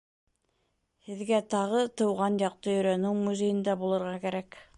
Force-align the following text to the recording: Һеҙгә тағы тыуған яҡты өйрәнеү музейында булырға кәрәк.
Һеҙгә 1.09 1.41
тағы 1.55 1.83
тыуған 2.01 2.41
яҡты 2.45 2.75
өйрәнеү 2.77 3.15
музейында 3.23 3.79
булырға 3.85 4.21
кәрәк. 4.27 4.61